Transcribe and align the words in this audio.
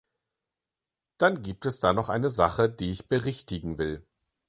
Dann 1.19 1.43
gibt 1.43 1.67
es 1.67 1.79
da 1.79 1.93
noch 1.93 2.09
eine 2.09 2.31
Sache, 2.31 2.71
die 2.71 2.89
ich 2.89 3.07
berichtigen 3.07 3.77
will. 3.77 4.03